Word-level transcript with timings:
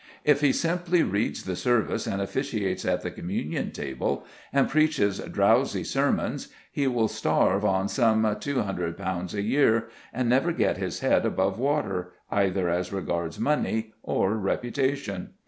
If 0.25 0.41
he 0.41 0.51
simply 0.51 1.03
reads 1.03 1.43
the 1.43 1.55
services 1.55 2.07
and 2.11 2.23
officiates 2.23 2.85
at 2.85 3.03
the 3.03 3.11
communion 3.11 3.69
table, 3.69 4.25
and 4.51 4.67
preaches 4.67 5.19
drowsy 5.19 5.83
sermons, 5.83 6.47
he 6.71 6.87
will 6.87 7.07
starve 7.07 7.63
on 7.63 7.87
some 7.87 8.23
200_l._ 8.23 9.33
a 9.35 9.41
year, 9.43 9.89
and 10.11 10.27
never 10.27 10.53
get 10.53 10.77
his 10.77 11.01
head 11.01 11.23
above 11.23 11.59
water, 11.59 12.13
either 12.31 12.67
as 12.67 12.91
regards 12.91 13.39
money 13.39 13.93
or 14.01 14.35
reputation. 14.37 15.35